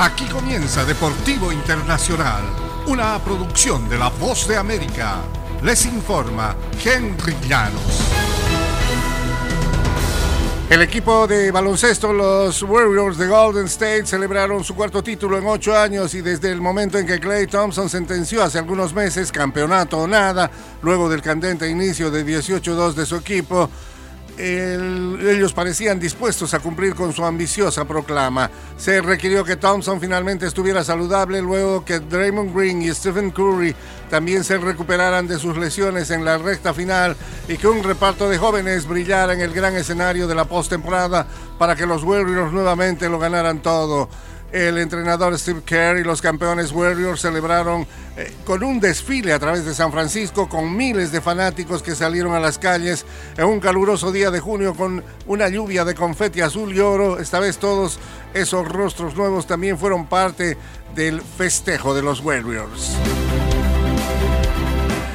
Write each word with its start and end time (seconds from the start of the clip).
Aquí 0.00 0.26
comienza 0.26 0.84
Deportivo 0.84 1.50
Internacional, 1.50 2.44
una 2.86 3.18
producción 3.18 3.88
de 3.88 3.98
La 3.98 4.10
Voz 4.10 4.46
de 4.46 4.56
América. 4.56 5.16
Les 5.64 5.86
informa 5.86 6.54
Henry 6.84 7.34
Llanos. 7.48 8.04
El 10.70 10.82
equipo 10.82 11.26
de 11.26 11.50
baloncesto, 11.50 12.12
los 12.12 12.62
Warriors 12.62 13.18
de 13.18 13.26
Golden 13.26 13.64
State, 13.64 14.06
celebraron 14.06 14.62
su 14.62 14.76
cuarto 14.76 15.02
título 15.02 15.36
en 15.36 15.48
ocho 15.48 15.76
años 15.76 16.14
y 16.14 16.20
desde 16.20 16.52
el 16.52 16.60
momento 16.60 16.96
en 16.96 17.04
que 17.04 17.18
Clay 17.18 17.48
Thompson 17.48 17.88
sentenció 17.88 18.44
hace 18.44 18.58
algunos 18.58 18.94
meses 18.94 19.32
campeonato 19.32 19.98
o 19.98 20.06
nada, 20.06 20.48
luego 20.80 21.08
del 21.08 21.22
candente 21.22 21.68
inicio 21.68 22.08
de 22.12 22.24
18-2 22.24 22.92
de 22.92 23.04
su 23.04 23.16
equipo, 23.16 23.68
ellos 24.38 25.52
parecían 25.52 25.98
dispuestos 25.98 26.54
a 26.54 26.60
cumplir 26.60 26.94
con 26.94 27.12
su 27.12 27.24
ambiciosa 27.24 27.84
proclama. 27.84 28.50
Se 28.76 29.00
requirió 29.00 29.44
que 29.44 29.56
Thompson 29.56 30.00
finalmente 30.00 30.46
estuviera 30.46 30.84
saludable 30.84 31.42
luego 31.42 31.84
que 31.84 31.98
Draymond 31.98 32.54
Green 32.54 32.82
y 32.82 32.94
Stephen 32.94 33.30
Curry 33.30 33.74
también 34.08 34.44
se 34.44 34.58
recuperaran 34.58 35.26
de 35.26 35.38
sus 35.38 35.56
lesiones 35.56 36.10
en 36.10 36.24
la 36.24 36.38
recta 36.38 36.72
final 36.72 37.16
y 37.48 37.56
que 37.56 37.66
un 37.66 37.82
reparto 37.82 38.28
de 38.28 38.38
jóvenes 38.38 38.86
brillara 38.86 39.32
en 39.32 39.40
el 39.40 39.52
gran 39.52 39.74
escenario 39.74 40.28
de 40.28 40.34
la 40.34 40.44
postemporada 40.44 41.26
para 41.58 41.74
que 41.74 41.86
los 41.86 42.04
Warriors 42.04 42.52
nuevamente 42.52 43.08
lo 43.08 43.18
ganaran 43.18 43.60
todo. 43.60 44.08
El 44.50 44.78
entrenador 44.78 45.38
Steve 45.38 45.60
Kerr 45.62 45.98
y 45.98 46.04
los 46.04 46.22
campeones 46.22 46.72
Warriors 46.72 47.20
celebraron 47.20 47.86
eh, 48.16 48.32
con 48.46 48.64
un 48.64 48.80
desfile 48.80 49.34
a 49.34 49.38
través 49.38 49.66
de 49.66 49.74
San 49.74 49.92
Francisco 49.92 50.48
con 50.48 50.74
miles 50.74 51.12
de 51.12 51.20
fanáticos 51.20 51.82
que 51.82 51.94
salieron 51.94 52.32
a 52.32 52.40
las 52.40 52.58
calles 52.58 53.04
en 53.36 53.44
un 53.44 53.60
caluroso 53.60 54.10
día 54.10 54.30
de 54.30 54.40
junio 54.40 54.74
con 54.74 55.04
una 55.26 55.48
lluvia 55.48 55.84
de 55.84 55.94
confeti 55.94 56.40
azul 56.40 56.74
y 56.74 56.80
oro. 56.80 57.18
Esta 57.18 57.40
vez 57.40 57.58
todos 57.58 57.98
esos 58.32 58.66
rostros 58.66 59.14
nuevos 59.16 59.46
también 59.46 59.76
fueron 59.76 60.06
parte 60.06 60.56
del 60.94 61.20
festejo 61.20 61.94
de 61.94 62.02
los 62.02 62.20
Warriors. 62.20 62.96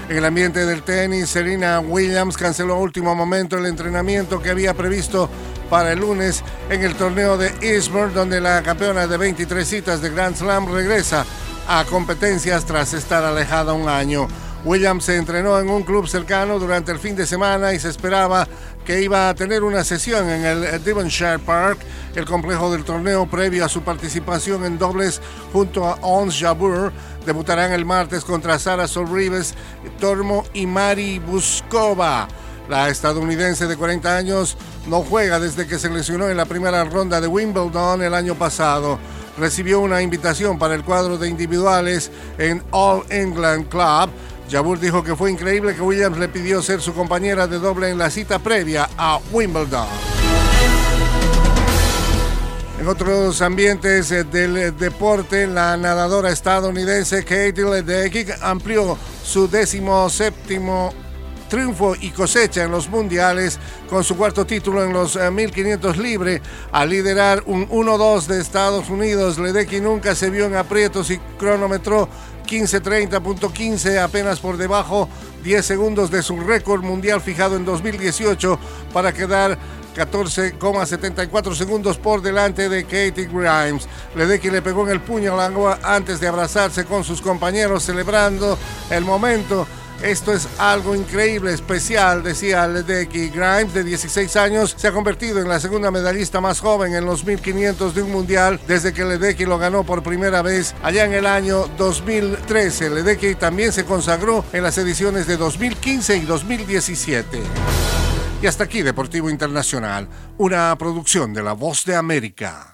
En 0.10 0.18
el 0.18 0.26
ambiente 0.26 0.64
del 0.68 0.84
tenis, 0.84 1.30
Serena 1.30 1.80
Williams 1.80 2.38
canceló 2.38 2.76
a 2.76 2.78
último 2.78 3.16
momento 3.16 3.58
el 3.58 3.66
entrenamiento 3.66 4.40
que 4.40 4.52
había 4.52 4.76
previsto 4.76 5.28
para 5.72 5.94
el 5.94 6.02
lunes 6.02 6.44
en 6.70 6.84
el 6.84 6.96
torneo 6.96 7.38
de 7.38 7.54
Eastbourne, 7.62 8.14
donde 8.14 8.42
la 8.42 8.62
campeona 8.64 9.08
de 9.08 9.18
23 9.18 9.68
citas 9.68 10.02
de 10.02 10.10
Grand 10.10 10.36
Slam 10.36 10.72
regresa 10.72 11.26
a 11.68 11.86
competencias 11.86 12.66
tras 12.66 12.94
estar 12.94 13.24
alejada 13.24 13.74
un 13.74 13.90
año. 13.90 14.28
Williams 14.66 15.04
se 15.04 15.18
entrenó 15.18 15.60
en 15.60 15.70
un 15.70 15.84
club 15.84 16.08
cercano 16.08 16.58
durante 16.58 16.92
el 16.92 17.00
fin 17.00 17.16
de 17.16 17.26
semana 17.26 17.74
y 17.74 17.80
se 17.80 17.90
esperaba 17.90 18.48
que 18.86 19.02
iba 19.02 19.28
a 19.28 19.36
tener 19.36 19.64
una 19.64 19.84
sesión 19.84 20.30
en 20.30 20.46
el 20.46 20.84
Devonshire 20.84 21.40
Park, 21.40 21.80
el 22.16 22.26
complejo 22.26 22.72
del 22.72 22.86
torneo 22.86 23.26
previo 23.26 23.66
a 23.66 23.70
su 23.70 23.82
participación 23.82 24.64
en 24.66 24.78
dobles 24.78 25.22
junto 25.52 25.86
a 25.86 25.96
Ons 26.02 26.40
Jabeur. 26.40 26.94
Debutarán 27.26 27.74
el 27.74 27.86
martes 27.86 28.24
contra 28.24 28.58
Sara 28.58 28.88
Solrives, 28.88 29.54
Tormo 30.00 30.46
y 30.54 30.66
Mari 30.66 31.20
Buskova. 31.20 32.28
La 32.70 32.90
estadounidense 32.90 33.68
de 33.68 33.76
40 33.76 34.16
años 34.16 34.58
no 34.88 35.02
juega 35.02 35.40
desde 35.40 35.68
que 35.68 35.80
se 35.80 35.90
lesionó 35.90 36.30
en 36.30 36.38
la 36.38 36.46
primera 36.46 36.84
ronda 36.86 37.20
de 37.20 37.28
Wimbledon 37.28 38.02
el 38.02 38.14
año 38.14 38.36
pasado. 38.36 39.00
Recibió 39.38 39.80
una 39.82 40.02
invitación 40.02 40.58
para 40.58 40.76
el 40.76 40.84
cuadro 40.84 41.18
de 41.18 41.28
individuales 41.28 42.12
en 42.38 42.64
All 42.72 43.04
England 43.10 43.68
Club. 43.68 44.10
Jabur 44.50 44.80
dijo 44.80 45.04
que 45.04 45.16
fue 45.16 45.32
increíble 45.32 45.76
que 45.76 45.82
Williams 45.82 46.18
le 46.18 46.30
pidió 46.30 46.62
ser 46.62 46.82
su 46.82 46.94
compañera 46.94 47.48
de 47.48 47.60
doble 47.60 47.90
en 47.90 47.98
la 47.98 48.10
cita 48.10 48.40
previa 48.40 48.90
a 48.98 49.20
Wimbledon. 49.32 49.88
En 52.80 52.88
otros 52.88 53.42
ambientes 53.42 54.12
eh, 54.12 54.24
del 54.26 54.78
deporte, 54.78 55.48
la 55.48 55.78
nadadora 55.78 56.32
estadounidense 56.32 57.24
Katie 57.24 57.64
Ledecky 57.64 58.26
amplió 58.42 58.98
su 59.24 59.48
décimo 59.48 60.10
séptimo 60.10 60.94
triunfo 61.54 61.94
y 62.02 62.10
cosecha 62.10 62.64
en 62.64 62.72
los 62.72 62.90
mundiales 62.90 63.60
con 63.88 64.04
su 64.04 64.18
cuarto 64.18 64.44
título 64.44 64.84
en 64.84 64.92
los 64.92 65.16
1500 65.16 65.96
eh, 65.96 66.02
libre 66.02 66.42
al 66.72 66.90
liderar 66.90 67.44
un 67.46 67.70
1-2 67.70 68.26
de 68.26 68.42
Estados 68.42 68.90
Unidos. 68.90 69.38
Ledecky 69.38 69.80
nunca 69.80 70.16
se 70.16 70.32
vio 70.32 70.48
en 70.48 70.56
aprietos 70.56 71.12
y 71.12 71.20
cronometró 71.38 72.10
15.30.15 72.48 74.00
apenas 74.00 74.40
por 74.40 74.58
debajo 74.58 75.08
10 75.44 75.64
segundos 75.64 76.10
de 76.10 76.24
su 76.24 76.40
récord 76.40 76.82
mundial 76.82 77.22
fijado 77.22 77.56
en 77.56 77.66
2018 77.66 78.58
para 78.92 79.14
quedar 79.14 79.56
14,74 79.96 81.54
segundos 81.54 82.00
por 82.00 82.24
delante 82.24 82.68
de 82.68 82.84
Katie 82.84 83.30
Grimes. 83.32 83.88
Ledecky 84.16 84.50
le 84.50 84.64
pegó 84.64 84.88
en 84.88 84.94
el 84.94 85.02
puño 85.02 85.34
al 85.34 85.52
agua 85.52 85.78
antes 85.84 86.20
de 86.20 86.28
abrazarse 86.28 86.86
con 86.86 87.04
sus 87.04 87.22
compañeros 87.22 87.84
celebrando 87.84 88.58
el 88.90 89.06
momento 89.06 89.68
esto 90.02 90.34
es 90.34 90.48
algo 90.58 90.96
increíble, 90.96 91.54
especial, 91.54 92.24
decía 92.24 92.68
Ledecky. 92.68 93.30
Grimes, 93.30 93.74
de 93.74 93.84
16 93.84 94.36
años, 94.36 94.76
se 94.78 94.88
ha 94.88 94.92
convertido 94.92 95.40
en 95.40 95.48
la 95.48 95.60
segunda 95.60 95.92
medallista 95.92 96.42
más 96.42 96.60
joven 96.60 96.94
en 96.94 97.06
los 97.06 97.26
1500 97.26 97.96
de 97.96 98.02
un 98.02 98.12
mundial 98.12 98.60
desde 98.68 98.94
que 98.94 99.06
Ledecky 99.06 99.46
lo 99.46 99.58
ganó 99.58 99.84
por 99.84 100.04
primera 100.04 100.42
vez 100.42 100.76
allá 100.84 101.06
en 101.06 101.14
el 101.14 101.26
año 101.26 101.68
2013. 101.78 102.90
Ledecky 102.90 103.36
también 103.36 103.72
se 103.72 103.86
consagró 103.86 104.44
en 104.54 104.64
las 104.64 104.78
ediciones 104.78 105.28
de 105.28 105.38
2015 105.38 106.18
y 106.18 106.22
2017. 106.22 107.42
Y 108.42 108.48
hasta 108.48 108.66
aquí 108.66 108.82
Deportivo 108.82 109.30
Internacional, 109.30 110.08
una 110.38 110.76
producción 110.78 111.34
de 111.34 111.44
La 111.44 111.54
Voz 111.54 111.86
de 111.86 111.96
América. 111.96 112.72